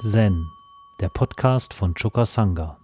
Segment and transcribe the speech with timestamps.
[0.00, 0.50] Zen,
[1.00, 2.78] der Podcast von Chukasanga.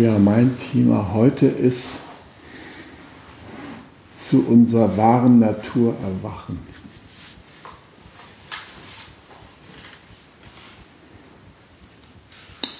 [0.00, 2.03] Ja, mein Thema heute ist
[4.28, 6.58] zu unserer wahren Natur erwachen.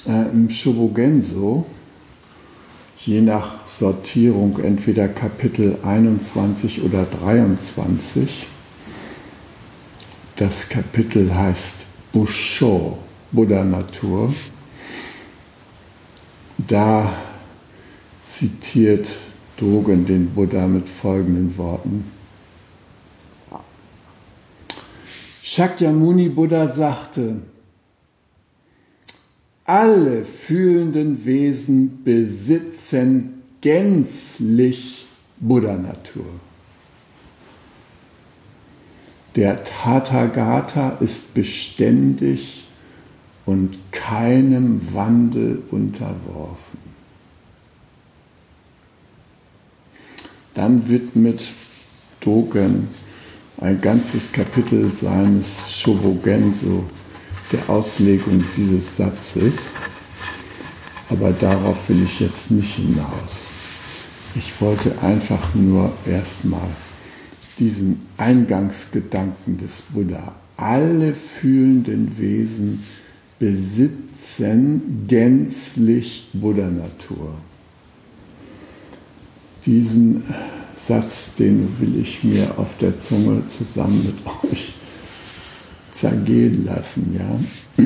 [0.07, 1.67] Äh, Im Shobogenso,
[2.99, 8.47] je nach Sortierung, entweder Kapitel 21 oder 23,
[10.37, 12.99] das Kapitel heißt Busho,
[13.33, 14.33] Buddha-Natur.
[16.57, 17.13] Da
[18.27, 19.07] zitiert
[19.57, 22.05] Dogen den Buddha mit folgenden Worten.
[25.43, 27.37] Shakyamuni Buddha sagte,
[29.65, 35.07] alle fühlenden Wesen besitzen gänzlich
[35.41, 36.27] Buddha-Natur.
[39.37, 42.65] Der Tathagata ist beständig
[43.47, 46.84] und keinem Wandel unterworfen.
[50.55, 51.41] Dann widmet
[52.21, 52.89] Dogen
[53.61, 56.85] ein ganzes Kapitel seines Shobogenso
[57.53, 59.71] der Auslegung dieses Satzes,
[61.11, 63.49] aber darauf will ich jetzt nicht hinaus.
[64.35, 66.69] Ich wollte einfach nur erstmal
[67.59, 72.83] diesen Eingangsgedanken des Buddha, alle fühlenden Wesen
[73.39, 77.35] besitzen gänzlich Buddha-Natur.
[79.67, 80.23] Diesen
[80.77, 84.75] Satz, den will ich mir auf der Zunge zusammen mit euch
[85.95, 87.19] zergehen lassen.
[87.19, 87.85] Ja?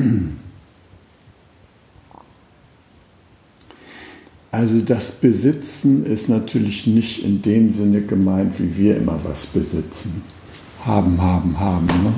[4.51, 10.23] Also das Besitzen ist natürlich nicht in dem Sinne gemeint, wie wir immer was besitzen.
[10.81, 11.85] Haben, haben, haben.
[11.85, 12.13] Ne?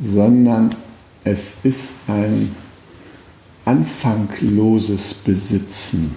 [0.00, 0.74] Sondern
[1.22, 2.50] es ist ein
[3.64, 6.14] anfangloses Besitzen.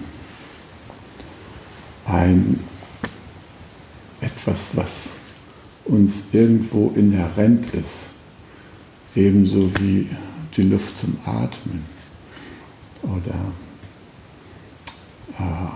[2.08, 2.58] Ein
[4.20, 5.10] etwas, was
[5.84, 8.08] uns irgendwo inhärent ist
[9.18, 10.08] ebenso wie
[10.56, 11.84] die Luft zum Atmen
[13.02, 13.52] oder
[15.38, 15.68] äh,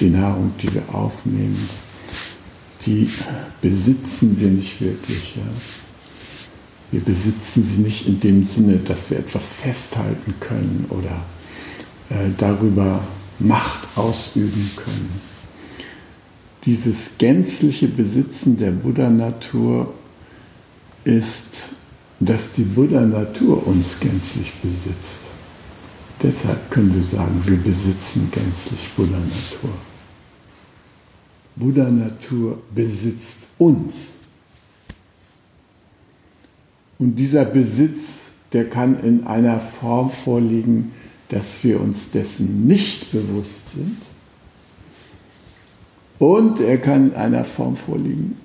[0.00, 1.68] die Nahrung, die wir aufnehmen,
[2.86, 3.08] die
[3.60, 5.36] besitzen wir nicht wirklich.
[5.36, 5.42] Ja?
[6.90, 11.22] Wir besitzen sie nicht in dem Sinne, dass wir etwas festhalten können oder
[12.38, 13.00] darüber
[13.38, 15.32] Macht ausüben können
[16.64, 19.92] dieses gänzliche Besitzen der Buddha-Natur
[21.04, 21.70] ist,
[22.20, 25.20] dass die Buddha-Natur uns gänzlich besitzt.
[26.22, 29.70] Deshalb können wir sagen, wir besitzen gänzlich Buddha-Natur.
[31.56, 33.94] Buddha-Natur besitzt uns.
[37.00, 40.92] Und dieser Besitz, der kann in einer Form vorliegen,
[41.32, 43.96] dass wir uns dessen nicht bewusst sind
[46.18, 48.36] und er kann in einer Form vorliegen,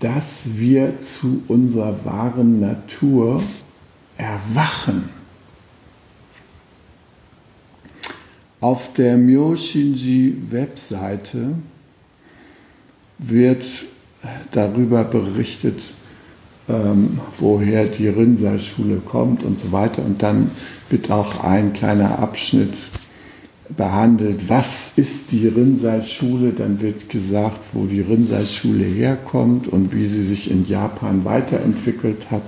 [0.00, 3.42] dass wir zu unserer wahren Natur
[4.16, 5.10] erwachen.
[8.60, 11.58] Auf der Myoshinji-Webseite
[13.18, 13.66] wird
[14.52, 15.82] darüber berichtet,
[16.68, 20.04] ähm, woher die Rinzai-Schule kommt und so weiter.
[20.04, 20.50] Und dann
[20.90, 22.74] wird auch ein kleiner Abschnitt
[23.68, 30.22] behandelt, was ist die Rinzai-Schule, dann wird gesagt, wo die Rinzai-Schule herkommt und wie sie
[30.22, 32.42] sich in Japan weiterentwickelt hat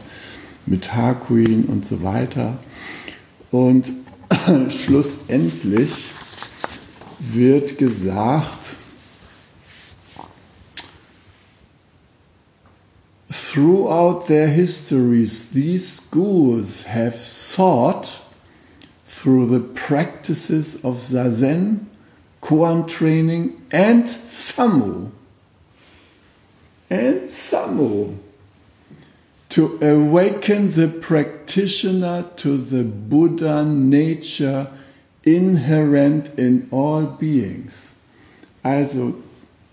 [0.66, 2.58] mit Hakuin und so weiter.
[3.50, 3.86] Und
[4.68, 5.90] schlussendlich
[7.18, 8.77] wird gesagt,
[13.48, 18.20] throughout their histories, these schools have sought
[19.06, 21.86] through the practices of Zazen,
[22.42, 25.10] Koan training, and Samu.
[26.90, 28.18] And Samu.
[29.48, 34.68] To awaken the practitioner to the Buddha nature
[35.24, 37.94] inherent in all beings.
[38.62, 39.14] Also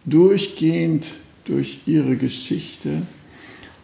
[0.07, 1.11] durchgehend
[1.43, 3.01] durch ihre Geschichte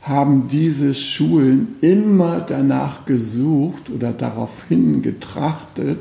[0.01, 6.00] haben diese Schulen immer danach gesucht oder darauf hingetrachtet,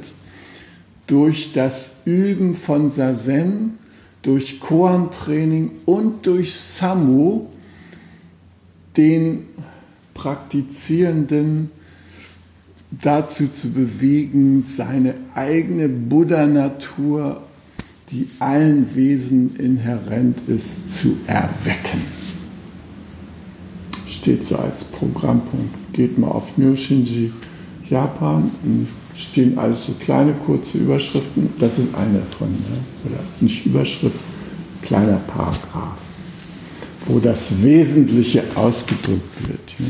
[1.06, 3.78] durch das Üben von Sazen
[4.22, 7.46] durch Koan-Training und durch Samu
[8.96, 9.46] den
[10.14, 11.70] Praktizierenden
[12.90, 17.42] dazu zu bewegen, seine eigene Buddha-Natur,
[18.10, 22.02] die allen Wesen inhärent ist, zu erwecken.
[24.20, 25.92] Steht so als Programmpunkt.
[25.92, 27.32] Geht mal auf Myoshinji
[27.90, 28.50] Japan,
[29.16, 31.52] stehen alles so kleine kurze Überschriften.
[31.58, 32.78] Das ist eine davon, ne?
[33.04, 34.16] oder nicht Überschrift,
[34.82, 35.98] kleiner Paragraph,
[37.06, 39.74] wo das Wesentliche ausgedrückt wird.
[39.78, 39.86] Ja?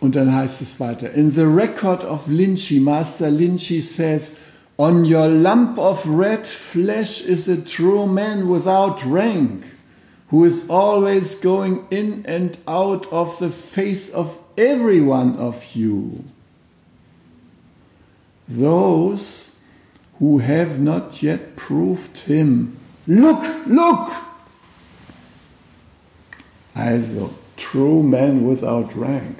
[0.00, 4.34] Und dann heißt es weiter, in the record of Lynchy, Master Lynchy says,
[4.76, 9.62] on your lump of red flesh is a true man without rank,
[10.32, 16.24] who is always going in and out of the face of every one of you.
[18.48, 19.54] Those
[20.18, 22.76] who have not yet proved him,
[23.06, 24.10] look, look!
[26.74, 29.38] Also, true man without rank.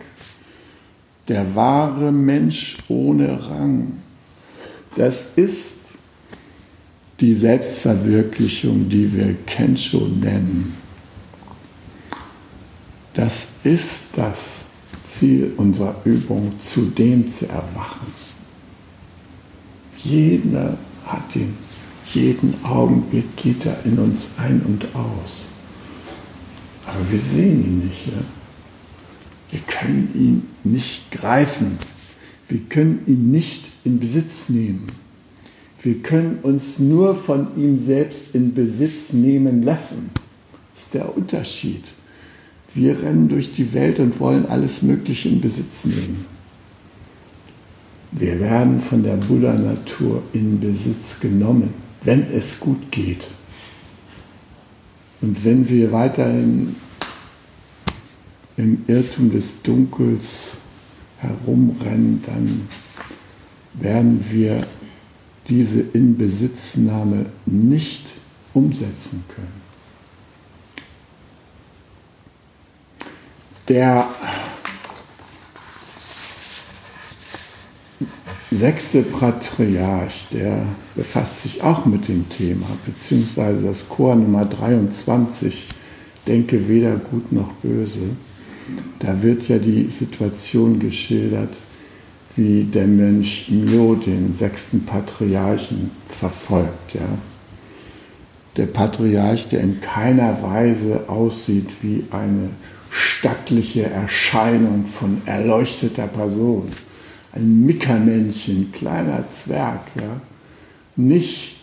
[1.29, 3.95] der wahre Mensch ohne Rang.
[4.97, 5.79] Das ist
[7.21, 10.75] die Selbstverwirklichung, die wir Kensho nennen.
[13.15, 14.65] Das ist das
[15.09, 18.07] Ziel unserer Übung, zu dem zu erwachen.
[19.99, 21.57] Jeder hat ihn,
[22.07, 25.49] jeden Augenblick geht er in uns ein und aus.
[26.87, 28.07] Aber wir sehen ihn nicht.
[28.07, 28.13] Ja?
[29.51, 31.79] Wir können ihn nicht greifen.
[32.49, 34.87] Wir können ihn nicht in Besitz nehmen.
[35.83, 40.11] Wir können uns nur von ihm selbst in Besitz nehmen lassen.
[40.75, 41.85] Das ist der Unterschied.
[42.75, 46.25] Wir rennen durch die Welt und wollen alles Mögliche in Besitz nehmen.
[48.13, 51.73] Wir werden von der Buddha-Natur in Besitz genommen,
[52.05, 53.27] wenn es gut geht.
[55.21, 56.77] Und wenn wir weiterhin
[58.57, 60.55] im Irrtum des Dunkels
[61.19, 62.69] herumrennen, dann
[63.75, 64.67] werden wir
[65.49, 68.05] diese Inbesitznahme nicht
[68.53, 69.62] umsetzen können.
[73.73, 74.07] Der
[78.51, 85.69] sechste Patriarch, der befasst sich auch mit dem Thema, beziehungsweise das Chor Nummer 23,
[86.27, 88.11] denke weder gut noch böse
[88.99, 91.55] da wird ja die Situation geschildert,
[92.37, 96.95] wie der Mönch Mio den sechsten Patriarchen verfolgt.
[96.95, 97.19] Ja?
[98.57, 102.51] Der Patriarch, der in keiner Weise aussieht wie eine
[103.23, 106.65] stattliche Erscheinung von erleuchteter Person.
[107.31, 110.21] Ein Mickermännchen, kleiner Zwerg, ja?
[110.97, 111.57] nicht,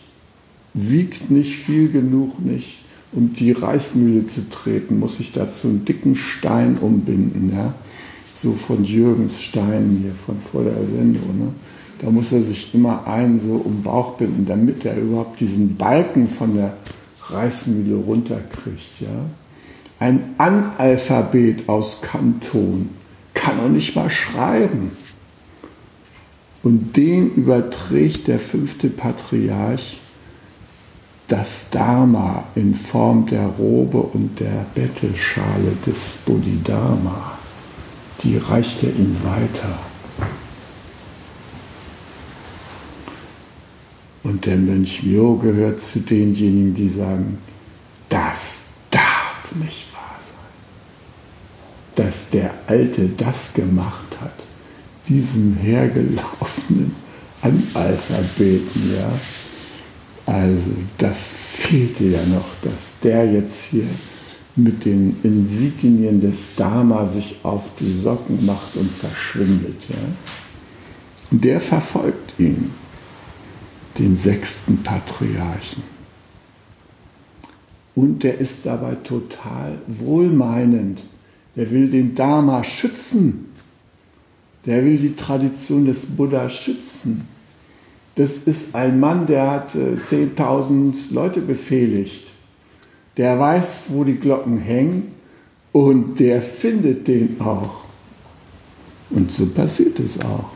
[0.73, 2.79] wiegt nicht viel genug, nicht
[3.11, 7.73] um die Reismühle zu treten, muss ich dazu einen dicken Stein umbinden, ja?
[8.33, 11.39] so von Jürgens Stein hier von vor der Sendung.
[11.39, 11.47] Ne?
[12.01, 15.75] Da muss er sich immer einen so um den Bauch binden, damit er überhaupt diesen
[15.75, 16.77] Balken von der
[17.27, 19.01] Reismühle runterkriegt.
[19.01, 19.25] Ja?
[19.99, 22.89] Ein Analphabet aus Kanton
[23.33, 24.91] kann auch nicht mal schreiben.
[26.63, 29.99] Und den überträgt der fünfte Patriarch
[31.29, 37.37] das Dharma in Form der Robe und der Bettelschale des Bodhidharma,
[38.23, 39.79] die reicht er ihm weiter.
[44.23, 47.37] Und der Mönch Myo gehört zu denjenigen, die sagen,
[48.09, 49.88] das darf nicht.
[51.99, 54.31] Dass der Alte das gemacht hat,
[55.09, 56.95] diesem hergelaufenen
[57.41, 59.11] Analphabeten, ja,
[60.25, 63.83] also das fehlte ja noch, dass der jetzt hier
[64.55, 69.89] mit den Insignien des Dharma sich auf die Socken macht und verschwindet.
[69.89, 69.97] Ja?
[71.31, 72.71] Der verfolgt ihn,
[73.97, 75.83] den sechsten Patriarchen.
[77.93, 81.01] Und der ist dabei total wohlmeinend.
[81.55, 83.53] Der will den Dharma schützen.
[84.65, 87.27] Der will die Tradition des Buddha schützen.
[88.15, 92.27] Das ist ein Mann, der hat 10.000 äh, Leute befehligt.
[93.17, 95.13] Der weiß, wo die Glocken hängen
[95.71, 97.83] und der findet den auch.
[99.09, 100.49] Und so passiert es auch.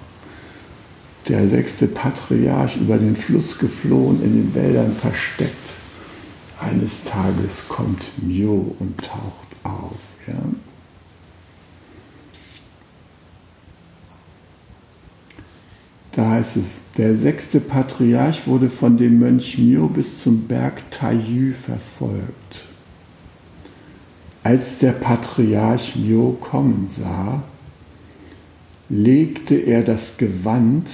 [1.28, 5.54] Der sechste Patriarch über den Fluss geflohen, in den Wäldern versteckt.
[6.60, 9.98] Eines Tages kommt Mio und taucht auf.
[10.28, 10.34] Ja?
[16.16, 21.54] Da heißt es, der sechste Patriarch wurde von dem Mönch Myo bis zum Berg Taiyü
[21.54, 22.66] verfolgt.
[24.44, 27.42] Als der Patriarch Myo kommen sah,
[28.90, 30.92] legte er das Gewand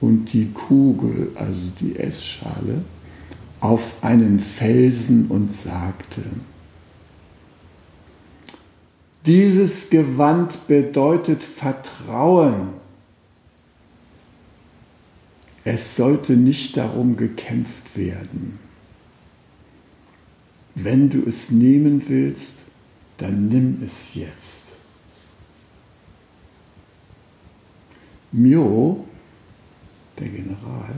[0.00, 2.84] und die Kugel, also die Essschale,
[3.60, 6.22] auf einen Felsen und sagte,
[9.26, 12.85] dieses Gewand bedeutet Vertrauen.
[15.68, 18.60] Es sollte nicht darum gekämpft werden.
[20.76, 22.58] Wenn du es nehmen willst,
[23.18, 24.62] dann nimm es jetzt.
[28.30, 29.08] Myo,
[30.20, 30.94] der General,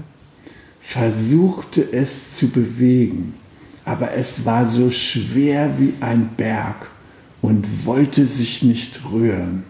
[0.81, 3.33] versuchte es zu bewegen,
[3.87, 6.91] aber es war so schwer wie ein Berg
[7.41, 9.65] und wollte sich nicht rühren.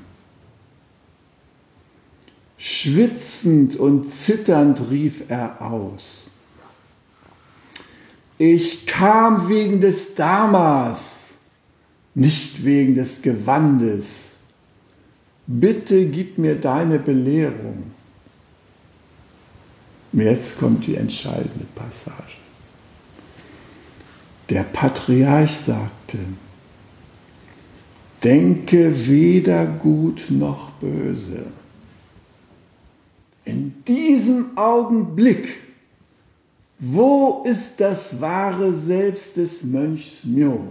[2.58, 6.26] Schwitzend und zitternd rief er aus.
[8.36, 11.28] Ich kam wegen des Damas,
[12.14, 14.06] nicht wegen des Gewandes.
[15.46, 17.92] Bitte gib mir deine Belehrung.
[20.12, 22.38] Jetzt kommt die entscheidende Passage.
[24.50, 26.18] Der Patriarch sagte,
[28.24, 31.46] denke weder gut noch böse.
[33.49, 35.49] In diesem Augenblick,
[36.78, 40.69] wo ist das wahre Selbst des Mönchs Myo?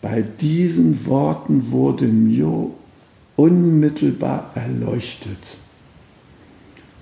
[0.00, 2.76] Bei diesen Worten wurde Myo
[3.34, 5.58] unmittelbar erleuchtet.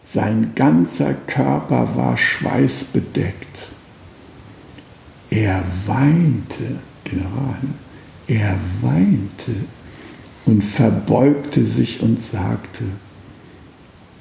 [0.03, 3.69] Sein ganzer Körper war schweißbedeckt.
[5.29, 7.59] Er weinte, General,
[8.27, 9.53] er weinte
[10.47, 12.85] und verbeugte sich und sagte,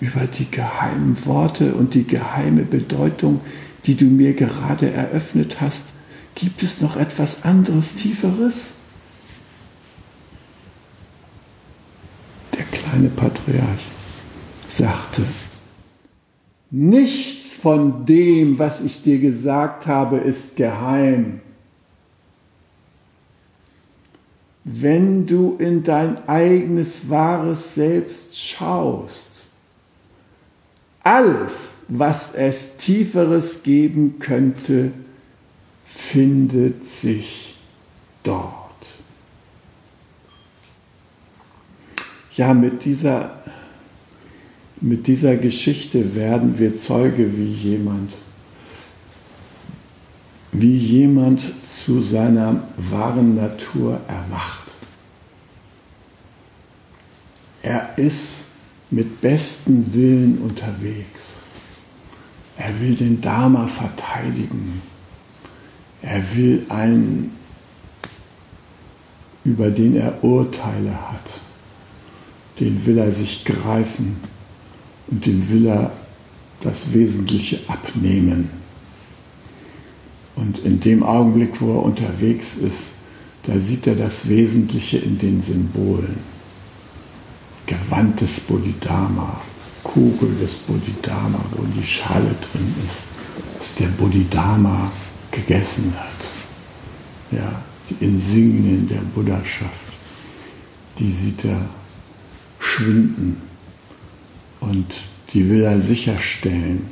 [0.01, 3.41] über die geheimen Worte und die geheime Bedeutung,
[3.85, 5.85] die du mir gerade eröffnet hast,
[6.33, 8.71] gibt es noch etwas anderes, tieferes?
[12.57, 13.85] Der kleine Patriarch
[14.67, 15.23] sagte,
[16.71, 21.41] nichts von dem, was ich dir gesagt habe, ist geheim.
[24.67, 29.29] Wenn du in dein eigenes wahres Selbst schaust,
[31.03, 34.91] alles, was es tieferes geben könnte,
[35.85, 37.57] findet sich
[38.23, 38.55] dort.
[42.31, 43.43] Ja, mit dieser,
[44.81, 48.11] mit dieser Geschichte werden wir Zeuge, wie jemand,
[50.61, 54.71] wie jemand zu seiner wahren Natur erwacht.
[57.61, 58.45] Er ist
[58.91, 61.39] mit bestem Willen unterwegs.
[62.57, 64.81] Er will den Dharma verteidigen.
[66.01, 67.35] Er will einen,
[69.43, 71.41] über den er Urteile hat,
[72.59, 74.17] den will er sich greifen
[75.07, 75.91] und dem will er
[76.61, 78.64] das Wesentliche abnehmen.
[80.35, 82.91] Und in dem Augenblick, wo er unterwegs ist,
[83.43, 86.19] da sieht er das Wesentliche in den Symbolen.
[87.65, 89.41] Gewand des Bodhidharma,
[89.83, 93.05] Kugel des Bodhidharma, wo die Schale drin ist,
[93.57, 94.91] was der Bodhidharma
[95.31, 97.37] gegessen hat.
[97.37, 99.93] Ja, die Insignien der Buddhaschaft,
[100.99, 101.69] die sieht er
[102.59, 103.41] schwinden
[104.59, 104.85] und
[105.33, 106.89] die will er sicherstellen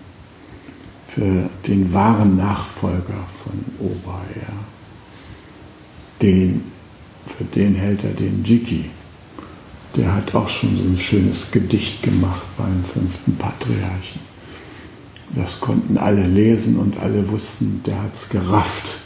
[1.14, 4.22] für den wahren Nachfolger von Oba.
[4.36, 4.54] Ja.
[6.22, 6.64] Den,
[7.38, 8.86] für den hält er den Jiki.
[9.96, 14.22] Der hat auch schon so ein schönes Gedicht gemacht beim fünften Patriarchen.
[15.36, 19.00] Das konnten alle lesen und alle wussten, der hat es gerafft.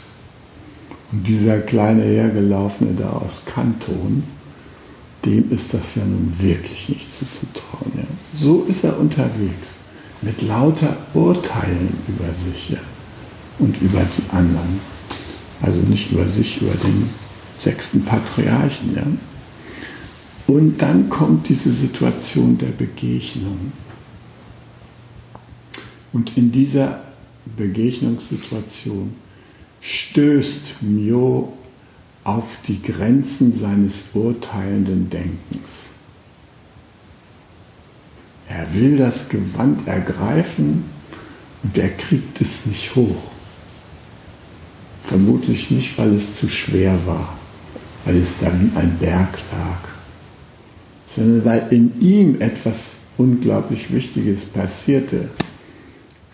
[1.12, 4.22] Und dieser kleine Hergelaufene da aus Kanton,
[5.24, 7.92] dem ist das ja nun wirklich nicht zuzutrauen.
[7.96, 8.04] Ja.
[8.34, 9.76] So ist er unterwegs,
[10.22, 12.78] mit lauter Urteilen über sich ja,
[13.58, 14.80] und über die anderen.
[15.60, 17.10] Also nicht über sich, über den
[17.58, 18.94] sechsten Patriarchen.
[18.94, 19.06] Ja.
[20.46, 23.72] Und dann kommt diese Situation der Begegnung.
[26.12, 27.00] Und in dieser
[27.56, 29.14] Begegnungssituation
[29.80, 31.52] stößt Myo
[32.24, 35.87] auf die Grenzen seines urteilenden Denkens.
[38.48, 40.84] Er will das Gewand ergreifen
[41.62, 43.30] und er kriegt es nicht hoch.
[45.04, 47.36] Vermutlich nicht, weil es zu schwer war,
[48.04, 49.88] weil es da wie ein Berg lag.
[51.06, 55.30] sondern weil in ihm etwas unglaublich Wichtiges passierte,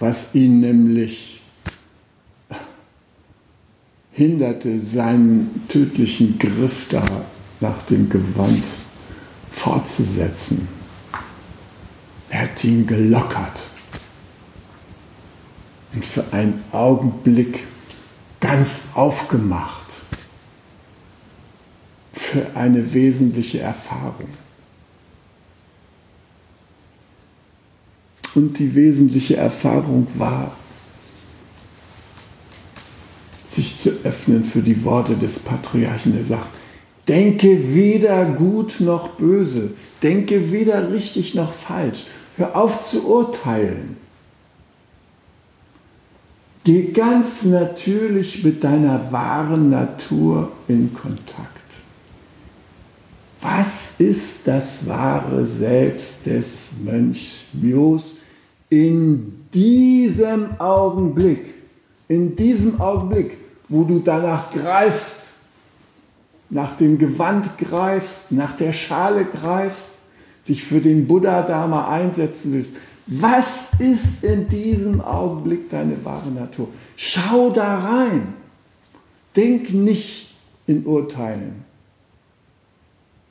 [0.00, 1.40] was ihn nämlich
[4.12, 7.04] hinderte, seinen tödlichen Griff da
[7.61, 8.62] nach dem Gewand
[9.50, 10.68] fortzusetzen.
[12.34, 13.60] Er hat ihn gelockert
[15.94, 17.60] und für einen Augenblick
[18.40, 19.86] ganz aufgemacht
[22.12, 24.26] für eine wesentliche Erfahrung.
[28.34, 30.56] Und die wesentliche Erfahrung war,
[33.46, 36.50] sich zu öffnen für die Worte des Patriarchen, der sagt,
[37.06, 43.96] denke weder gut noch böse, denke weder richtig noch falsch, hör auf zu urteilen.
[46.64, 51.50] Geh ganz natürlich mit deiner wahren Natur in Kontakt.
[53.42, 58.16] Was ist das wahre Selbst des Mönchs Mios
[58.70, 61.52] in diesem Augenblick?
[62.08, 63.36] In diesem Augenblick,
[63.68, 65.24] wo du danach greifst,
[66.48, 69.93] nach dem Gewand greifst, nach der Schale greifst,
[70.48, 72.72] dich für den Buddha-Dharma einsetzen willst.
[73.06, 76.68] Was ist in diesem Augenblick deine wahre Natur?
[76.96, 78.34] Schau da rein.
[79.36, 80.34] Denk nicht
[80.66, 81.64] in Urteilen.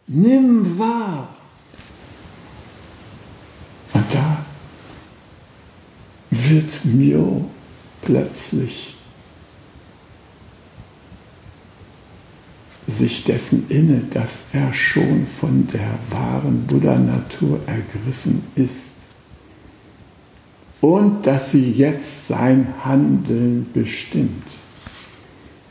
[0.08, 1.29] Nimm wahr.
[3.93, 4.46] Und da
[6.29, 7.46] wird Mio
[8.01, 8.92] plötzlich
[12.88, 18.94] sich dessen inne, dass er schon von der wahren Buddha-Natur ergriffen ist
[20.82, 24.44] und dass sie jetzt sein Handeln bestimmt.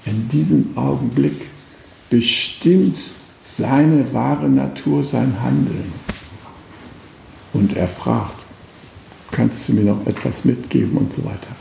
[0.07, 1.49] In diesem Augenblick
[2.09, 2.97] bestimmt
[3.45, 5.92] seine wahre Natur sein Handeln.
[7.52, 8.40] Und er fragt,
[9.31, 11.55] kannst du mir noch etwas mitgeben und so weiter.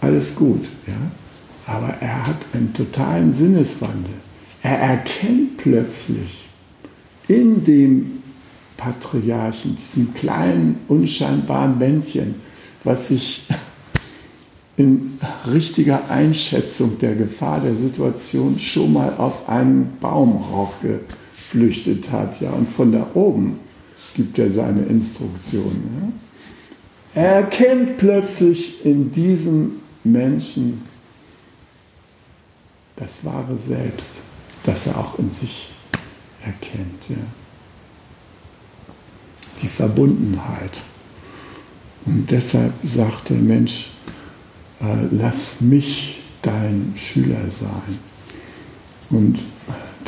[0.00, 0.94] Alles gut, ja.
[1.66, 4.14] Aber er hat einen totalen Sinneswandel.
[4.62, 6.48] Er erkennt plötzlich
[7.28, 8.22] in dem
[8.76, 12.36] Patriarchen, diesem kleinen, unscheinbaren Männchen,
[12.84, 13.46] was sich
[14.76, 15.18] in
[15.52, 22.40] richtiger Einschätzung der Gefahr der Situation schon mal auf einen Baum raufgeflüchtet hat.
[22.40, 23.58] Ja, und von da oben
[24.14, 26.14] gibt er seine Instruktionen.
[27.14, 27.22] Ja.
[27.22, 29.72] Er erkennt plötzlich in diesem
[30.02, 30.82] Menschen
[32.96, 34.31] das wahre Selbst
[34.64, 35.70] das er auch in sich
[36.44, 37.08] erkennt.
[37.08, 37.16] Ja.
[39.62, 40.72] Die Verbundenheit.
[42.04, 43.90] Und deshalb sagt der Mensch,
[44.80, 47.98] äh, lass mich dein Schüler sein.
[49.10, 49.38] Und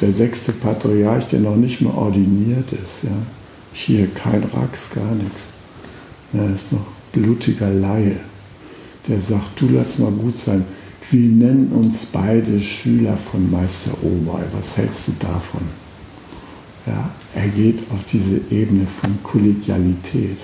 [0.01, 3.17] der sechste Patriarch, der noch nicht mal ordiniert ist, ja,
[3.73, 5.53] hier kein Rax, gar nichts.
[6.33, 8.17] Er ist noch blutiger Laie.
[9.07, 10.64] Der sagt, du lass mal gut sein
[11.11, 14.43] wir nennen uns beide Schüler von Meister Obei.
[14.59, 15.62] Was hältst du davon?
[16.87, 20.38] Ja, er geht auf diese Ebene von Kollegialität.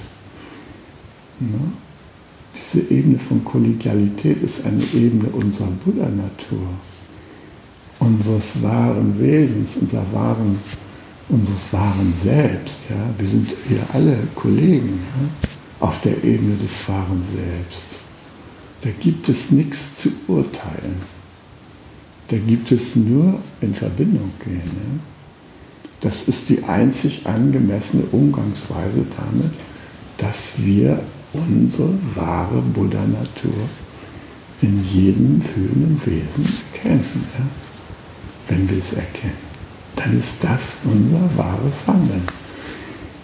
[1.41, 1.47] Ja,
[2.55, 6.67] diese Ebene von Kollegialität ist eine Ebene unserer Buddha-Natur,
[7.99, 10.59] unseres wahren Wesens, unserer wahren,
[11.29, 12.91] unseres wahren Selbst.
[12.91, 12.97] Ja.
[13.19, 18.00] Wir sind hier alle Kollegen ja, auf der Ebene des wahren Selbst.
[18.83, 21.03] Da gibt es nichts zu urteilen.
[22.29, 24.63] Da gibt es nur in Verbindung gehen.
[24.65, 25.01] Ja?
[26.01, 29.53] Das ist die einzig angemessene Umgangsweise damit,
[30.17, 33.69] dass wir unsere wahre Buddha-Natur
[34.63, 37.05] in jedem fühlenden Wesen erkennen.
[37.39, 37.47] Ja?
[38.49, 39.51] Wenn wir es erkennen,
[39.97, 42.23] dann ist das unser wahres Handeln.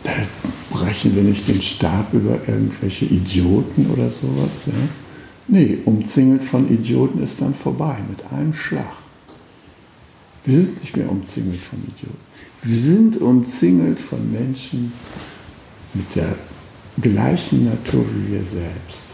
[0.04, 0.12] Da
[0.70, 4.66] brechen wir nicht den Stab über irgendwelche Idioten oder sowas.
[4.66, 5.05] Ja?
[5.48, 8.96] Nee, umzingelt von Idioten ist dann vorbei mit einem Schlag.
[10.44, 12.26] Wir sind nicht mehr umzingelt von Idioten.
[12.62, 14.92] Wir sind umzingelt von Menschen
[15.94, 16.34] mit der
[17.00, 19.04] gleichen Natur wie wir selbst.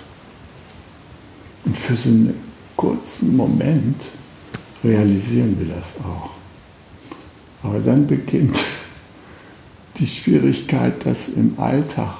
[1.64, 2.34] Und für so einen
[2.76, 3.96] kurzen Moment
[4.82, 6.30] realisieren wir das auch.
[7.62, 8.58] Aber dann beginnt
[9.98, 12.14] die Schwierigkeit, das im Alltag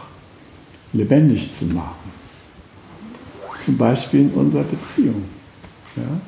[0.93, 2.02] lebendig zu machen.
[3.65, 5.25] Zum Beispiel in unserer Beziehung.
[5.97, 6.21] Ja?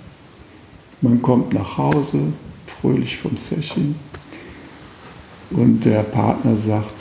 [1.01, 2.20] Man kommt nach Hause,
[2.66, 3.94] fröhlich vom Session,
[5.51, 6.94] und der Partner sagt,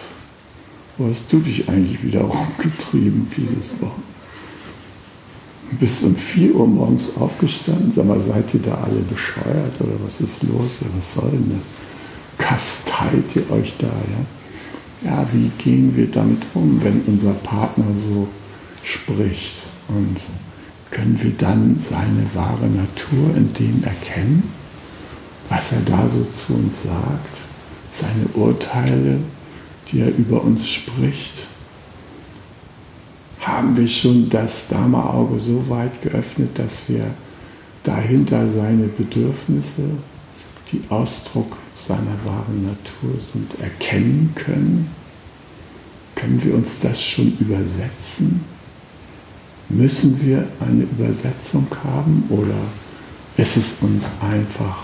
[0.98, 4.14] wo hast du dich eigentlich wieder rumgetrieben dieses Wochenende?
[5.80, 10.22] Bist um 4 Uhr morgens aufgestanden, sag mal, seid ihr da alle bescheuert oder was
[10.22, 10.80] ist los?
[10.82, 11.68] Ja, was soll denn das?
[12.38, 15.10] Kasteit ihr euch da, ja?
[15.10, 18.28] ja, wie gehen wir damit um, wenn unser Partner so
[18.84, 19.64] spricht?
[19.88, 20.18] Und
[20.92, 24.52] können wir dann seine wahre Natur in dem erkennen,
[25.50, 27.38] was er da so zu uns sagt,
[27.92, 29.20] seine Urteile,
[29.92, 31.48] die er über uns spricht?
[33.40, 37.06] Haben wir schon das Dharma-Auge so weit geöffnet, dass wir
[37.84, 39.84] dahinter seine Bedürfnisse,
[40.72, 44.90] die Ausdruck seiner wahren Natur sind, erkennen können?
[46.16, 48.53] Können wir uns das schon übersetzen?
[49.76, 52.54] Müssen wir eine Übersetzung haben oder
[53.38, 54.78] ist es uns einfach,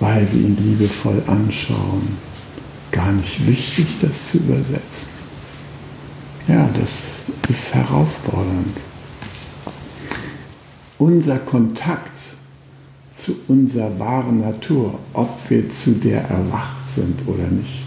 [0.00, 2.18] weil wir ihn liebevoll anschauen,
[2.92, 5.08] gar nicht wichtig, das zu übersetzen?
[6.46, 7.04] Ja, das
[7.48, 8.76] ist herausfordernd.
[10.98, 12.10] Unser Kontakt
[13.14, 17.82] zu unserer wahren Natur, ob wir zu der erwacht sind oder nicht,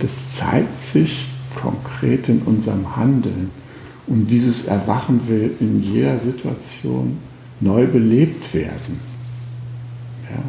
[0.00, 1.26] das zeigt sich
[1.56, 3.50] konkret in unserem Handeln.
[4.08, 7.18] Und dieses Erwachen will in jeder Situation
[7.60, 9.00] neu belebt werden.
[10.30, 10.42] Ja.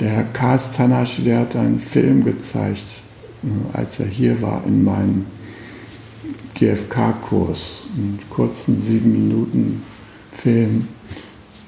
[0.00, 2.84] Der Kars Tanashi, der hat einen Film gezeigt,
[3.42, 5.26] äh, als er hier war in meinem
[6.54, 9.82] GFK-Kurs, einen kurzen sieben Minuten
[10.32, 10.88] Film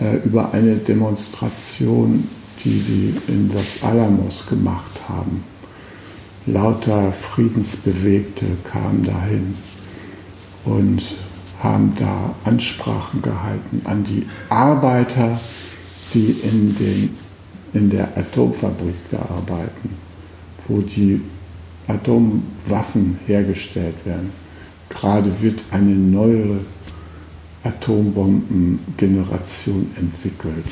[0.01, 2.27] äh, über eine Demonstration,
[2.65, 5.45] die sie in Los Alamos gemacht haben.
[6.47, 9.55] Lauter Friedensbewegte kamen dahin
[10.67, 11.03] und
[11.63, 15.41] haben da Ansprachen gehalten an die Arbeiter,
[16.13, 17.17] die in, den,
[17.73, 19.97] in der Atomfabrik da arbeiten,
[20.69, 21.23] wo die
[21.87, 24.33] Atomwaffen hergestellt werden.
[24.89, 26.59] Gerade wird eine neue
[27.63, 30.67] Atombombengeneration entwickelt.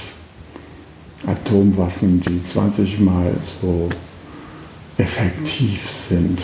[1.27, 3.89] Atomwaffen, die 20 Mal so
[4.99, 6.39] effektiv sind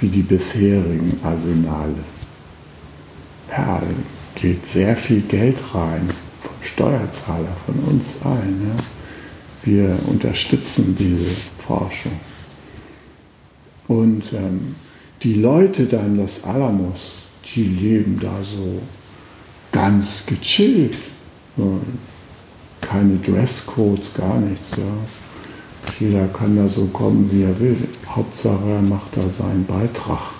[0.00, 2.19] wie die bisherigen Arsenale.
[3.50, 3.82] Ja,
[4.36, 6.08] geht sehr viel Geld rein
[6.42, 8.72] vom Steuerzahler, von uns allen.
[8.76, 8.84] Ja.
[9.62, 11.30] Wir unterstützen diese
[11.66, 12.18] Forschung.
[13.88, 14.76] Und ähm,
[15.22, 18.80] die Leute da in Los Alamos, die leben da so
[19.72, 20.96] ganz gechillt.
[22.80, 24.68] Keine Dresscodes, gar nichts.
[24.76, 24.84] Ja.
[25.98, 27.76] Jeder kann da so kommen, wie er will.
[28.08, 30.39] Hauptsache, er macht da seinen Beitrag.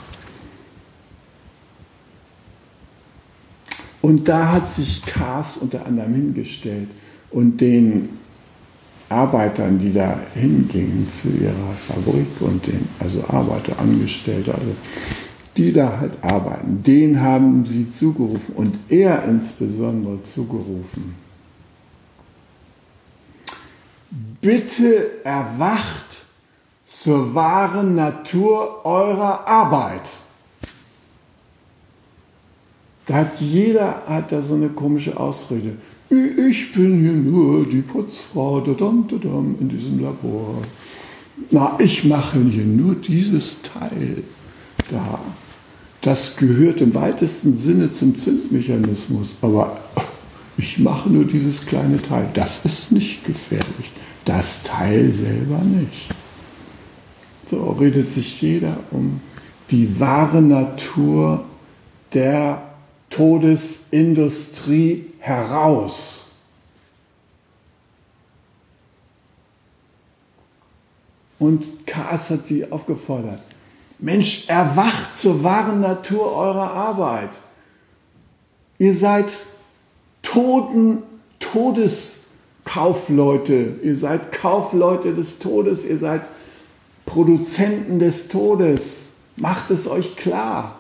[4.11, 6.89] Und da hat sich Kars unter anderem hingestellt
[7.31, 8.09] und den
[9.09, 14.75] Arbeitern, die da hingingen zu ihrer Fabrik und den, also Arbeiter, Angestellte, also
[15.57, 21.15] die da halt arbeiten, den haben sie zugerufen und er insbesondere zugerufen.
[24.41, 26.25] Bitte erwacht
[26.85, 30.03] zur wahren Natur eurer Arbeit.
[33.11, 35.73] Da hat jeder hat da so eine komische Ausrede.
[36.49, 40.63] Ich bin hier nur die Putzfrau dadam, dadam, in diesem Labor.
[41.51, 44.23] Na, ich mache hier nur dieses Teil
[44.93, 45.19] da.
[46.03, 49.81] Das gehört im weitesten Sinne zum Zündmechanismus, aber
[50.57, 52.29] ich mache nur dieses kleine Teil.
[52.33, 53.91] Das ist nicht gefährlich.
[54.25, 56.11] Das Teil selber nicht.
[57.51, 59.21] So redet sich jeder um
[59.73, 61.45] die wahre Natur
[62.15, 62.70] der
[63.11, 66.25] Todesindustrie heraus.
[71.39, 73.43] Und Kaas hat sie aufgefordert,
[73.99, 77.29] Mensch, erwacht zur wahren Natur eurer Arbeit.
[78.79, 79.31] Ihr seid
[80.23, 81.03] Toten,
[81.39, 83.77] Todeskaufleute.
[83.83, 85.85] Ihr seid Kaufleute des Todes.
[85.85, 86.23] Ihr seid
[87.05, 89.01] Produzenten des Todes.
[89.37, 90.80] Macht es euch klar.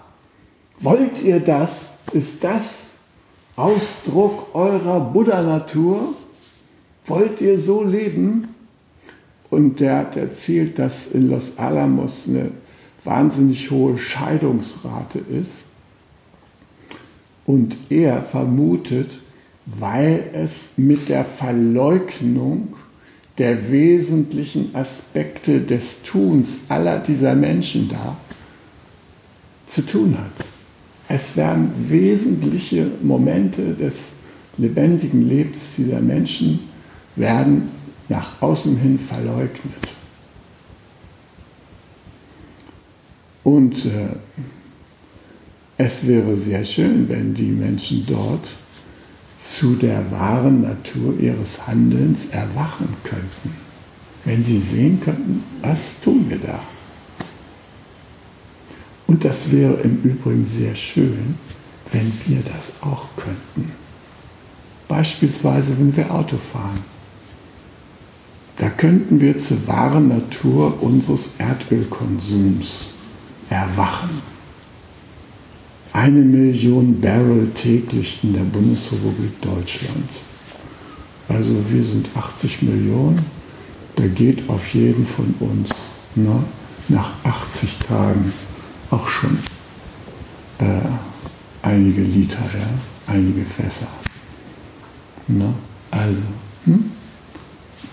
[0.80, 1.98] Wollt ihr das?
[2.12, 2.90] Ist das
[3.54, 6.14] Ausdruck eurer Buddha-Natur?
[7.06, 8.54] Wollt ihr so leben?
[9.50, 12.52] Und der hat erzählt, dass in Los Alamos eine
[13.04, 15.64] wahnsinnig hohe Scheidungsrate ist.
[17.44, 19.10] Und er vermutet,
[19.66, 22.68] weil es mit der Verleugnung
[23.38, 28.16] der wesentlichen Aspekte des Tuns aller dieser Menschen da
[29.66, 30.49] zu tun hat.
[31.12, 34.12] Es werden wesentliche Momente des
[34.58, 36.60] lebendigen Lebens dieser Menschen
[37.16, 37.68] werden
[38.08, 39.88] nach außen hin verleugnet.
[43.42, 44.10] Und äh,
[45.78, 48.46] es wäre sehr schön, wenn die Menschen dort
[49.42, 53.56] zu der wahren Natur ihres Handelns erwachen könnten.
[54.24, 56.60] Wenn sie sehen könnten, was tun wir da?
[59.10, 61.34] Und das wäre im Übrigen sehr schön,
[61.90, 63.72] wenn wir das auch könnten.
[64.86, 66.78] Beispielsweise, wenn wir Auto fahren.
[68.58, 72.90] Da könnten wir zur wahren Natur unseres Erdölkonsums
[73.48, 74.22] erwachen.
[75.92, 80.08] Eine Million Barrel täglich in der Bundesrepublik Deutschland.
[81.28, 83.20] Also wir sind 80 Millionen.
[83.96, 85.70] Da geht auf jeden von uns
[86.14, 86.44] ne,
[86.88, 88.32] nach 80 Tagen
[88.90, 89.38] auch schon
[90.58, 90.88] äh,
[91.62, 93.86] einige Liter, ja, einige Fässer.
[95.28, 95.52] Ne?
[95.90, 96.22] Also,
[96.64, 96.90] hm?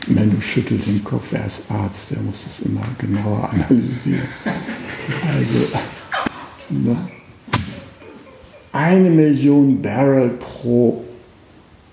[0.08, 4.28] Menno schüttelt den Kopf, er ist Arzt, der muss das immer genauer analysieren.
[5.28, 5.78] Also,
[6.70, 6.98] ne?
[8.72, 11.04] eine Million Barrel pro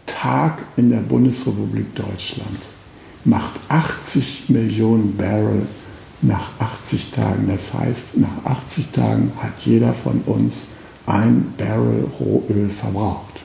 [0.06, 2.58] Tag in der Bundesrepublik Deutschland
[3.24, 5.66] macht 80 Millionen Barrel
[6.26, 7.48] nach 80 Tagen.
[7.48, 10.68] Das heißt, nach 80 Tagen hat jeder von uns
[11.06, 13.42] ein Barrel Rohöl verbraucht.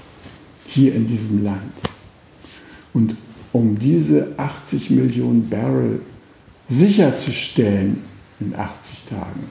[0.65, 1.73] Hier in diesem Land.
[2.93, 3.15] Und
[3.51, 6.01] um diese 80 Millionen Barrel
[6.67, 8.03] sicherzustellen
[8.39, 9.43] in 80 Tagen,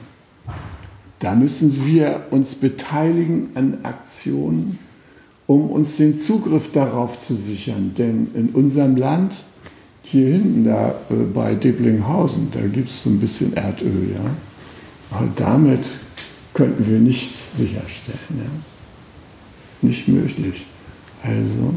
[1.19, 4.79] da müssen wir uns beteiligen an Aktionen,
[5.47, 7.93] um uns den Zugriff darauf zu sichern.
[7.97, 9.43] Denn in unserem Land,
[10.01, 14.31] hier hinten da äh, bei Deblinghausen, da gibt es so ein bisschen Erdöl, ja.
[15.11, 15.83] Aber damit
[16.53, 18.19] könnten wir nichts sicherstellen.
[18.37, 19.87] Ja?
[19.87, 20.65] Nicht möglich.
[21.23, 21.73] Also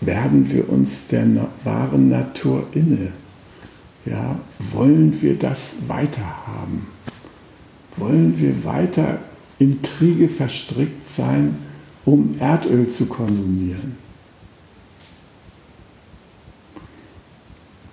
[0.00, 1.26] werden wir uns der
[1.64, 3.12] wahren Natur inne.
[4.04, 4.38] Ja,
[4.72, 6.88] wollen wir das weiterhaben?
[7.96, 9.20] Wollen wir weiter
[9.58, 11.56] in Kriege verstrickt sein,
[12.04, 14.01] um Erdöl zu konsumieren?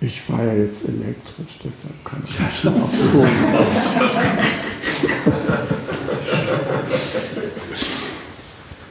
[0.02, 3.22] Ich fahre ja jetzt elektrisch, deshalb kann ich nicht auf so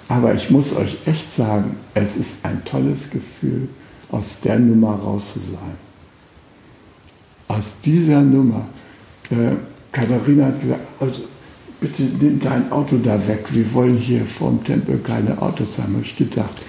[0.07, 3.69] Aber ich muss euch echt sagen, es ist ein tolles Gefühl,
[4.11, 5.77] aus der Nummer raus zu sein.
[7.47, 8.67] Aus dieser Nummer.
[9.31, 9.55] Äh,
[9.91, 11.23] Katharina hat gesagt, also,
[11.79, 13.45] bitte nimm dein Auto da weg.
[13.51, 15.93] Wir wollen hier vorm Tempel keine Autos haben.
[15.93, 16.61] Habe ich gedacht,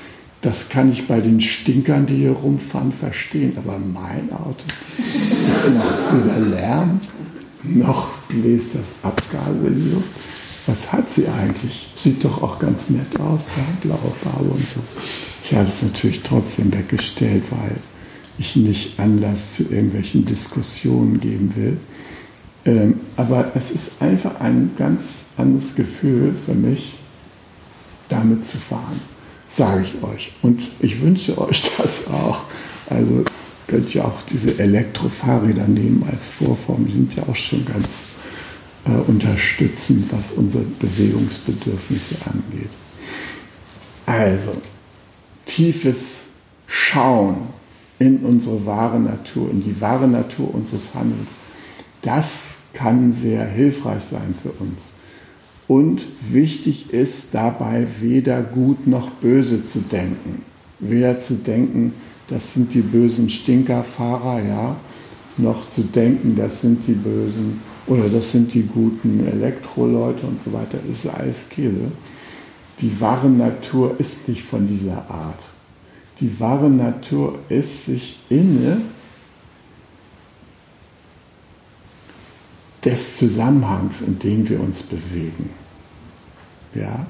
[0.42, 3.52] das kann ich bei den Stinkern, die hier rumfahren, verstehen.
[3.56, 4.64] Aber mein Auto,
[4.96, 7.00] das macht weder Lärm,
[7.62, 10.08] noch bläst das Abgase in die Luft
[10.70, 11.88] was hat sie eigentlich?
[11.96, 13.64] Sieht doch auch ganz nett aus, ja?
[13.82, 14.80] blaue Farbe und so.
[15.44, 17.76] Ich habe es natürlich trotzdem weggestellt, weil
[18.38, 21.76] ich nicht Anlass zu irgendwelchen Diskussionen geben will.
[22.64, 26.94] Ähm, aber es ist einfach ein ganz anderes Gefühl für mich,
[28.08, 29.00] damit zu fahren,
[29.54, 30.32] sage ich euch.
[30.42, 32.44] Und ich wünsche euch das auch.
[32.88, 33.24] Also
[33.66, 36.86] könnt ihr auch diese Elektrofahrräder nehmen als Vorform.
[36.86, 38.00] Die sind ja auch schon ganz
[38.84, 42.70] äh, unterstützen, was unsere Bewegungsbedürfnisse angeht.
[44.06, 44.60] Also,
[45.46, 46.22] tiefes
[46.66, 47.48] Schauen
[47.98, 51.30] in unsere wahre Natur, in die wahre Natur unseres Handelns,
[52.02, 54.92] das kann sehr hilfreich sein für uns.
[55.70, 56.02] Und
[56.32, 60.42] wichtig ist dabei weder gut noch böse zu denken.
[60.80, 61.92] Weder zu denken,
[62.26, 64.76] das sind die bösen Stinkerfahrer, ja,
[65.36, 70.52] noch zu denken, das sind die bösen oder das sind die guten Elektroleute und so
[70.52, 71.92] weiter, ist alles Käse.
[72.80, 75.38] Die wahre Natur ist nicht von dieser Art.
[76.20, 78.80] Die wahre Natur ist sich inne
[82.84, 85.59] des Zusammenhangs, in dem wir uns bewegen.
[86.74, 87.06] Ja?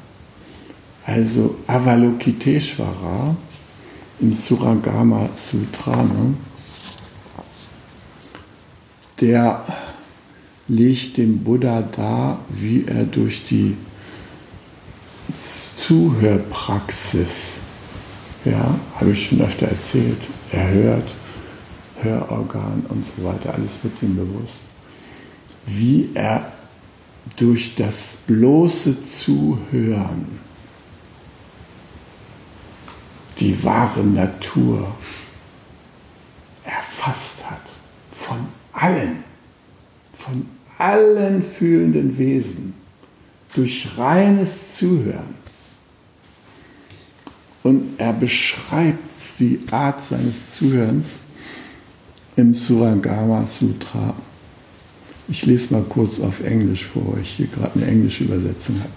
[1.06, 3.36] Also Avalokiteshvara
[4.20, 6.34] im Suragama Sutra, ne?
[9.20, 9.64] der
[10.68, 13.76] legt dem Buddha dar, wie er durch die
[15.76, 17.60] Zuhörpraxis,
[18.44, 20.20] ja, habe ich schon öfter erzählt,
[20.52, 21.08] er hört,
[22.02, 24.60] Hörorgan und so weiter, alles wird ihm bewusst,
[25.66, 26.52] wie er
[27.36, 30.40] durch das bloße Zuhören
[33.40, 34.94] die wahre Natur
[36.62, 37.62] erfasst hat
[38.12, 39.24] von allen,
[40.14, 40.46] von
[40.78, 42.74] allen fühlenden Wesen
[43.54, 45.34] durch reines Zuhören.
[47.62, 48.98] Und er beschreibt
[49.38, 51.12] die Art seines Zuhörens
[52.36, 54.14] im Surangama Sutra.
[55.30, 58.90] Ich lese mal kurz auf Englisch vor, weil ich hier gerade eine englische Übersetzung habe.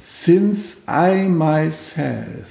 [0.00, 2.46] Since I myself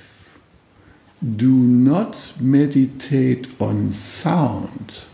[1.20, 5.08] do not meditate on sound,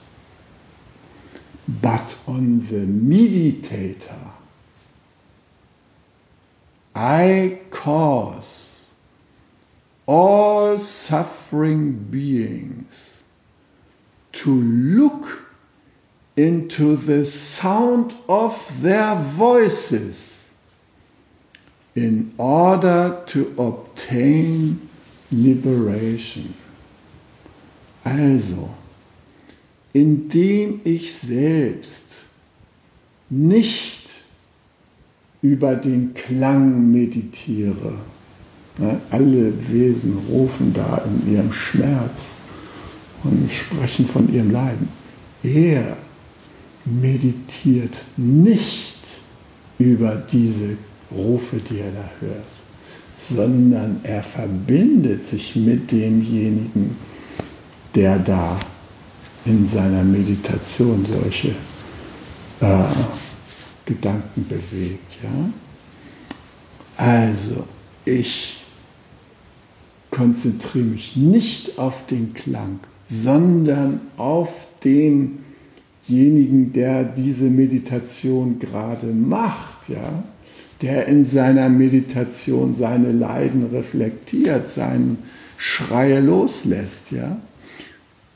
[1.66, 4.34] but on the meditator
[6.94, 8.92] I cause
[10.06, 13.24] all suffering beings
[14.34, 15.43] to look
[16.36, 20.50] into the sound of their voices
[21.96, 24.90] in order to obtain
[25.32, 26.54] liberation.
[28.04, 28.70] Also,
[29.94, 32.26] indem ich selbst
[33.30, 34.10] nicht
[35.42, 37.94] über den Klang meditiere.
[39.12, 42.32] alle Wesen rufen da in ihrem Schmerz
[43.24, 44.88] und sprechen von ihrem Leiden.
[45.44, 45.98] Er
[46.86, 48.98] meditiert nicht
[49.80, 50.78] über diese
[51.12, 52.48] Rufe, die er da hört,
[53.18, 56.96] sondern er verbindet sich mit demjenigen,
[57.96, 58.60] der da
[59.46, 61.50] in seiner Meditation solche
[62.62, 62.84] äh,
[63.86, 65.18] Gedanken bewegt.
[65.22, 65.50] Ja?
[66.98, 67.66] Also,
[68.06, 68.64] ich
[70.10, 74.50] konzentriere mich nicht auf den Klang, sondern auf
[76.08, 80.24] denjenigen, der diese Meditation gerade macht, ja?
[80.82, 85.20] der in seiner Meditation seine Leiden reflektiert, seinen
[85.58, 87.12] Schreie loslässt.
[87.12, 87.38] Ja?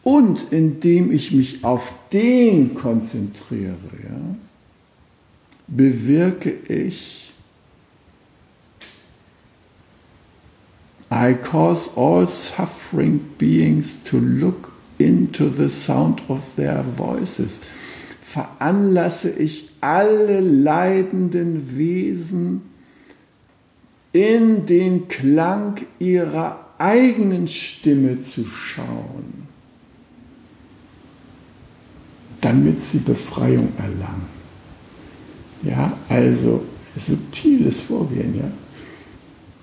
[0.03, 4.35] Und indem ich mich auf den konzentriere, ja,
[5.67, 7.33] bewirke ich,
[11.11, 17.59] I cause all suffering beings to look into the sound of their voices.
[18.21, 22.61] Veranlasse ich alle leidenden Wesen
[24.13, 29.47] in den Klang ihrer eigenen Stimme zu schauen
[32.41, 34.37] damit sie Befreiung erlangen.
[35.63, 36.63] Ja, also
[36.95, 38.35] subtiles Vorgehen.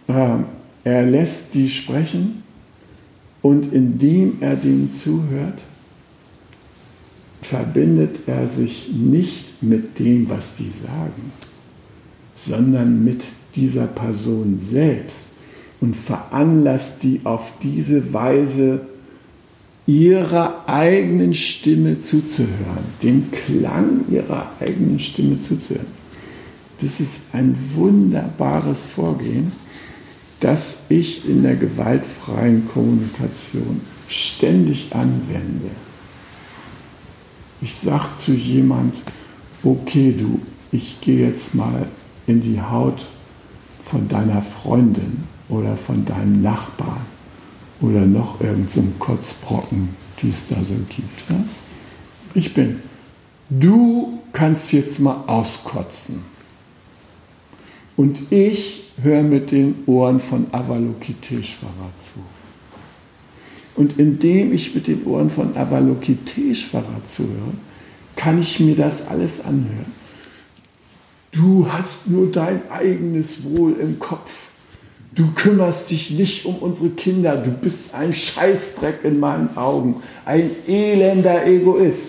[0.08, 0.34] Ja.
[0.34, 0.44] Ähm,
[0.82, 2.42] er lässt die sprechen
[3.44, 5.60] und indem er dem zuhört,
[7.42, 11.30] verbindet er sich nicht mit dem, was die sagen,
[12.36, 13.20] sondern mit
[13.54, 15.26] dieser Person selbst
[15.82, 18.80] und veranlasst die auf diese Weise
[19.86, 25.84] ihrer eigenen Stimme zuzuhören, dem Klang ihrer eigenen Stimme zuzuhören.
[26.80, 29.52] Das ist ein wunderbares Vorgehen,
[30.40, 35.70] das ich in der gewaltfreien Kommunikation ständig anwende.
[37.60, 38.94] Ich sage zu jemand,
[39.62, 41.86] okay du, ich gehe jetzt mal
[42.26, 43.06] in die Haut
[43.84, 47.06] von deiner Freundin oder von deinem Nachbarn
[47.80, 51.30] oder noch irgendein so Kotzbrocken, die es da so gibt.
[51.30, 51.36] Ja?
[52.34, 52.80] Ich bin.
[53.50, 56.33] Du kannst jetzt mal auskotzen.
[57.96, 62.20] Und ich höre mit den Ohren von Avalokiteshvara zu.
[63.76, 67.54] Und indem ich mit den Ohren von Avalokiteshvara zuhöre,
[68.16, 69.92] kann ich mir das alles anhören.
[71.32, 74.30] Du hast nur dein eigenes Wohl im Kopf.
[75.14, 77.36] Du kümmerst dich nicht um unsere Kinder.
[77.36, 79.96] Du bist ein Scheißdreck in meinen Augen.
[80.24, 82.08] Ein elender Egoist.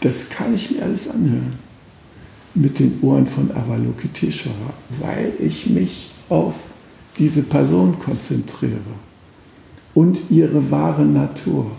[0.00, 1.58] Das kann ich mir alles anhören.
[2.54, 6.54] Mit den Ohren von Avalokiteshvara, weil ich mich auf
[7.18, 8.78] diese Person konzentriere
[9.94, 11.70] und ihre wahre Natur.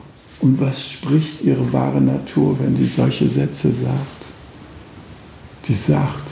[0.41, 4.23] Und was spricht ihre wahre Natur, wenn sie solche Sätze sagt?
[5.67, 6.31] Die sagt,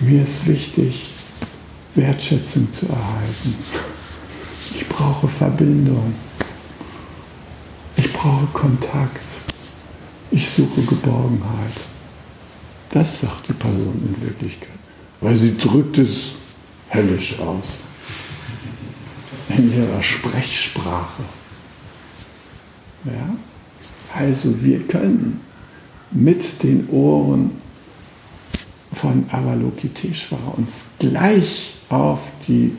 [0.00, 1.10] mir ist wichtig,
[1.94, 3.54] Wertschätzung zu erhalten.
[4.74, 6.14] Ich brauche Verbindung.
[7.96, 9.22] Ich brauche Kontakt.
[10.30, 11.72] Ich suche Geborgenheit.
[12.96, 14.70] Das sagt die Person in Wirklichkeit.
[15.20, 16.36] Weil sie drückt es
[16.90, 17.80] höllisch aus.
[19.54, 21.22] In ihrer Sprechsprache.
[23.04, 23.36] Ja?
[24.14, 25.42] Also wir können
[26.10, 27.50] mit den Ohren
[28.94, 32.72] von Avalokiteshvara uns gleich auf die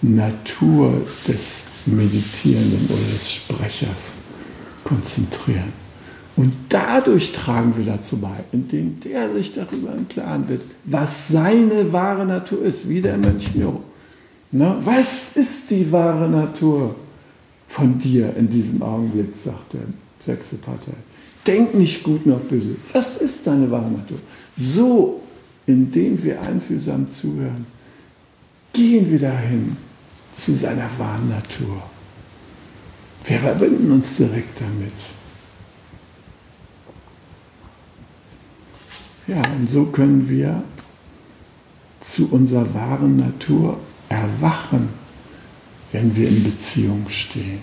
[0.00, 4.12] Natur des Meditierenden oder des Sprechers
[4.84, 5.89] konzentrieren.
[6.36, 11.92] Und dadurch tragen wir dazu bei, indem der sich darüber im Klaren wird, was seine
[11.92, 13.82] wahre Natur ist, wie der Mönch Miro.
[14.52, 16.94] Na, was ist die wahre Natur
[17.68, 19.82] von dir in diesem Augenblick, sagt der
[20.18, 20.92] sechste Partei.
[21.46, 22.76] Denk nicht gut noch böse.
[22.92, 24.18] Was ist deine wahre Natur?
[24.56, 25.20] So,
[25.66, 27.66] indem wir einfühlsam zuhören,
[28.72, 29.76] gehen wir dahin
[30.36, 31.82] zu seiner wahren Natur.
[33.24, 34.92] Wir verbinden uns direkt damit.
[39.30, 40.64] Ja, und so können wir
[42.00, 43.78] zu unserer wahren Natur
[44.08, 44.88] erwachen,
[45.92, 47.60] wenn wir in Beziehung stehen.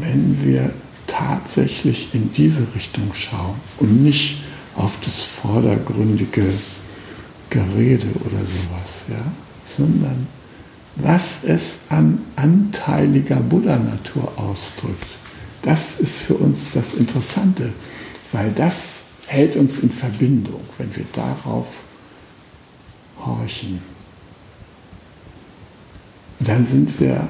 [0.00, 0.72] Wenn wir
[1.06, 4.42] tatsächlich in diese Richtung schauen und nicht
[4.74, 6.52] auf das vordergründige
[7.48, 9.24] Gerede oder sowas, ja,
[9.76, 10.26] sondern
[10.96, 15.06] was es an anteiliger Buddha-Natur ausdrückt.
[15.62, 17.72] Das ist für uns das Interessante,
[18.32, 18.97] weil das
[19.28, 21.66] hält uns in Verbindung, wenn wir darauf
[23.24, 23.80] horchen.
[26.40, 27.28] Und dann sind wir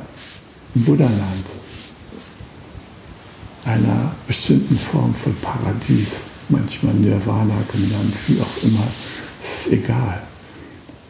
[0.74, 1.46] im Buddha-Land,
[3.64, 8.86] einer bestimmten Form von Paradies, manchmal Nirvana genannt, wie auch immer,
[9.42, 10.22] es ist egal.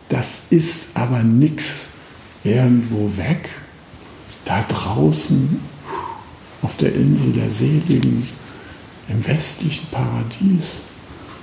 [0.08, 1.88] Das ist aber nichts
[2.44, 3.50] irgendwo weg,
[4.46, 5.60] da draußen
[6.62, 8.26] auf der Insel der Seligen,
[9.08, 10.82] im westlichen Paradies,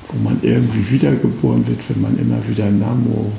[0.10, 3.32] wo man irgendwie wiedergeboren wird, wenn man immer wieder Namo,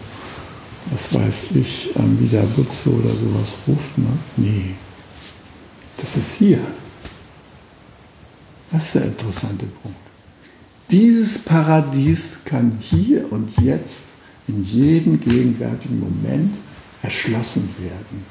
[0.90, 3.98] was weiß ich, wieder Butze oder sowas ruft.
[3.98, 4.08] Ne?
[4.36, 4.74] Nee,
[5.98, 6.58] das ist hier.
[8.70, 9.96] Das ist der interessante Punkt.
[10.90, 14.02] Dieses Paradies kann hier und jetzt
[14.48, 16.54] in jedem gegenwärtigen Moment
[17.02, 18.24] erschlossen werden.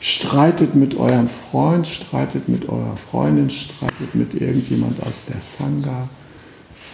[0.00, 6.08] Streitet mit eurem Freund, streitet mit eurer Freundin, streitet mit irgendjemand aus der Sangha,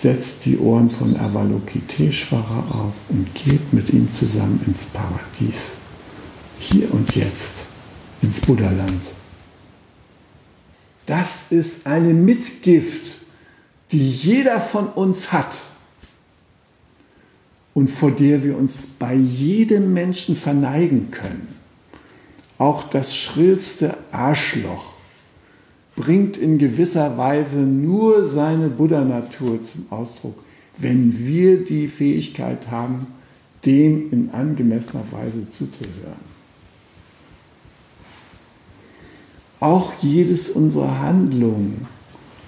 [0.01, 5.73] setzt die Ohren von Avalokiteshvara auf und geht mit ihm zusammen ins Paradies.
[6.59, 7.57] Hier und jetzt,
[8.23, 9.03] ins Buddhaland.
[11.07, 13.19] Das ist eine Mitgift,
[13.93, 15.55] die jeder von uns hat
[17.75, 21.54] und vor der wir uns bei jedem Menschen verneigen können.
[22.59, 24.95] Auch das schrillste Arschloch
[25.97, 30.39] bringt in gewisser Weise nur seine Buddha-Natur zum Ausdruck,
[30.79, 33.07] wenn wir die Fähigkeit haben,
[33.65, 36.35] dem in angemessener Weise zuzuhören.
[39.61, 41.87] Auch jedes unserer Handlungen,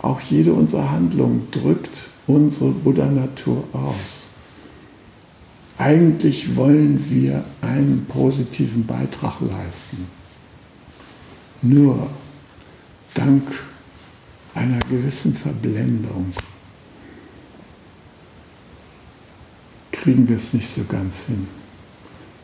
[0.03, 4.26] auch jede unserer Handlungen drückt unsere Buddha-Natur aus.
[5.79, 10.07] Eigentlich wollen wir einen positiven Beitrag leisten.
[11.63, 12.09] Nur
[13.15, 13.43] dank
[14.55, 16.33] einer gewissen Verblendung
[19.93, 21.47] kriegen wir es nicht so ganz hin.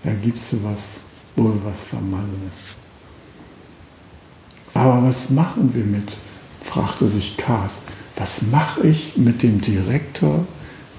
[0.03, 0.97] Da gibt es sowas,
[1.37, 2.51] wo wir was vermasseln.
[4.75, 6.17] Aber was machen wir mit,
[6.65, 7.75] fragte sich Kars,
[8.17, 10.47] was mache ich mit dem Direktor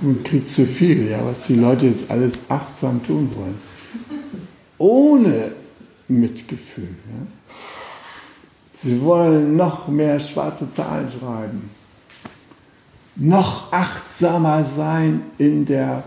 [0.00, 3.58] Man kriegt zu viel, ja, was die Leute jetzt alles achtsam tun wollen.
[4.78, 5.52] Ohne
[6.06, 6.88] Mitgefühl.
[6.88, 7.26] Ja.
[8.82, 11.70] Sie wollen noch mehr schwarze Zahlen schreiben.
[13.16, 16.04] Noch achtsamer sein in der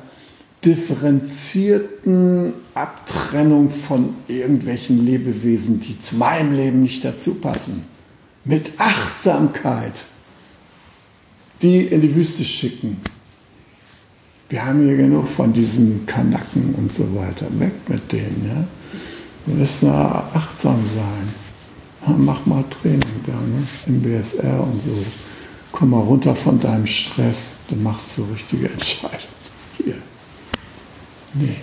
[0.64, 7.84] differenzierten Abtrennung von irgendwelchen Lebewesen, die zu meinem Leben nicht dazu passen.
[8.44, 10.06] Mit Achtsamkeit
[11.62, 12.98] die in die Wüste schicken.
[14.50, 17.48] Wir haben hier genug von diesen Kanacken und so weiter.
[17.60, 18.46] Weg mit denen.
[18.48, 18.64] Ja?
[19.46, 22.16] Wir müssen achtsam sein.
[22.18, 23.68] Mach mal Training da, ne?
[23.86, 25.06] im BSR und so.
[25.72, 29.41] Komm mal runter von deinem Stress, du machst so richtige Entscheidungen.
[31.34, 31.56] Nee.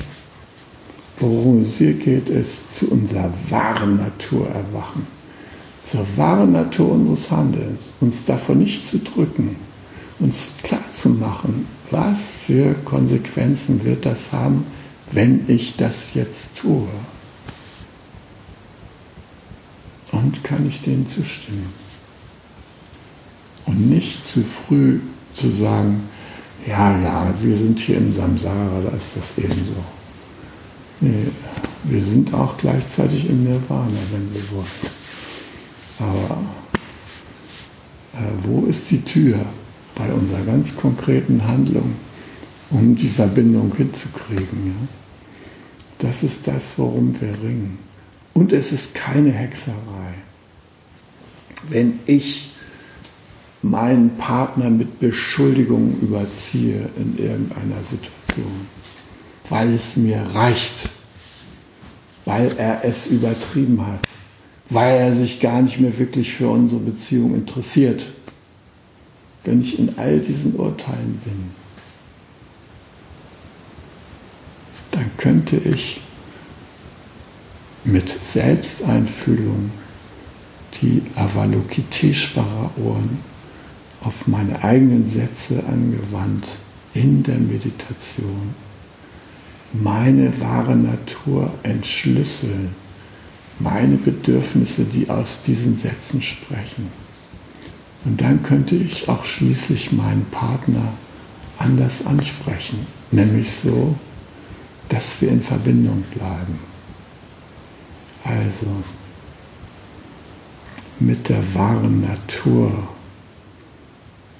[1.19, 5.07] Worum es hier geht, ist zu unserer wahren Natur erwachen.
[5.83, 7.81] Zur wahren Natur unseres Handelns.
[8.01, 9.57] Uns davon nicht zu drücken.
[10.21, 14.67] uns klar zu machen, was für Konsequenzen wird das haben,
[15.13, 16.89] wenn ich das jetzt tue.
[20.11, 21.73] Und kann ich denen zustimmen?
[23.67, 25.01] Und nicht zu früh
[25.35, 26.09] zu sagen,
[26.67, 31.07] ja, ja, wir sind hier im Samsara, da ist das eben so.
[31.85, 34.67] Wir sind auch gleichzeitig im Nirvana, wenn wir wollen.
[36.01, 36.41] Aber
[38.15, 39.39] äh, wo ist die Tür
[39.95, 41.95] bei unserer ganz konkreten Handlung,
[42.71, 44.67] um die Verbindung hinzukriegen?
[44.67, 44.89] Ja?
[46.01, 47.79] Das ist das, worum wir ringen.
[48.35, 50.15] Und es ist keine Hexerei.
[51.69, 52.48] Wenn ich
[53.63, 58.69] meinen Partner mit Beschuldigungen überziehe in irgendeiner Situation,
[59.49, 60.89] weil es mir reicht,
[62.25, 64.01] weil er es übertrieben hat,
[64.71, 68.07] weil er sich gar nicht mehr wirklich für unsere Beziehung interessiert,
[69.45, 71.51] wenn ich in all diesen Urteilen bin,
[74.93, 76.01] dann könnte ich
[77.85, 79.71] mit Selbsteinfühlung
[80.83, 83.19] die Avalokiteshvara-Ohren
[84.03, 86.45] auf meine eigenen Sätze angewandt
[86.95, 88.55] in der Meditation
[89.73, 92.75] meine wahre Natur entschlüsseln,
[93.59, 96.91] meine Bedürfnisse, die aus diesen Sätzen sprechen.
[98.05, 100.93] Und dann könnte ich auch schließlich meinen Partner
[101.59, 103.97] anders ansprechen, nämlich so,
[104.89, 106.59] dass wir in Verbindung bleiben.
[108.25, 108.67] Also
[111.01, 112.89] mit der wahren Natur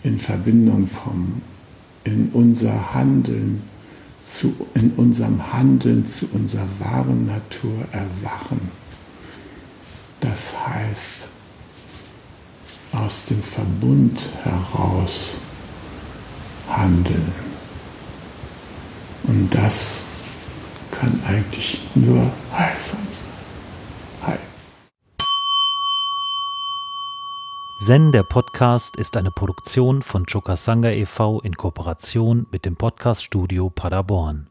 [0.09, 1.43] in Verbindung kommen,
[2.05, 3.63] in unser Handeln,
[4.23, 8.71] zu, in unserem Handeln zu unserer wahren Natur erwachen.
[10.21, 11.29] Das heißt,
[12.93, 15.39] aus dem Verbund heraus
[16.71, 17.33] handeln.
[19.25, 19.97] Und das
[20.91, 23.18] kann eigentlich nur heilsam sein.
[27.81, 31.41] Zen, der Podcast, ist eine Produktion von Chokasanga e.V.
[31.43, 34.51] in Kooperation mit dem Podcaststudio Paderborn.